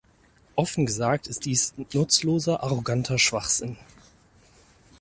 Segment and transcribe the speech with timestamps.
[0.55, 3.77] Offen gesagt, ist dies nutzloser, arroganter Schwachsinn.